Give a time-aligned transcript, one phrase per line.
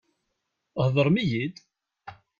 [0.85, 1.55] Heḍṛem-iyi-d!